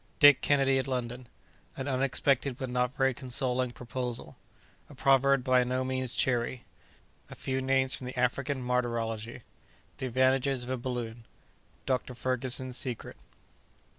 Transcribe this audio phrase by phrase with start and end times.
[0.17, 7.35] —Dick Kennedy at London.—An unexpected but not very consoling Proposal.—A Proverb by no means cheering.—A
[7.35, 12.15] few Names from the African Martyrology.—The Advantages of a Balloon.—Dr.
[12.15, 13.15] Ferguson's Secret.